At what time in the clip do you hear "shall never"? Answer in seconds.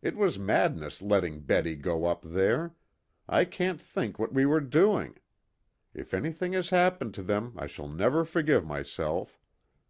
7.66-8.24